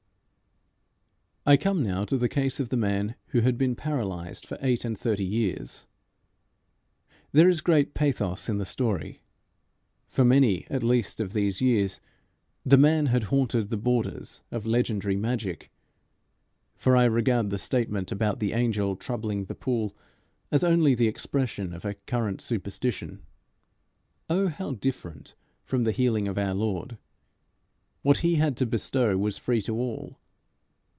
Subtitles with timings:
[1.43, 4.85] I come now to the case of the man who had been paralysed for eight
[4.85, 5.87] and thirty years.
[7.31, 9.23] There is great pathos in the story.
[10.07, 11.99] For many, at least, of these years,
[12.63, 15.71] the man had haunted the borders of legendary magic,
[16.75, 19.95] for I regard the statement about the angel troubling the pool
[20.51, 23.23] as only the expression of a current superstition.
[24.29, 25.33] Oh, how different
[25.63, 26.99] from the healing of our Lord!
[28.03, 30.19] What he had to bestow was free to all.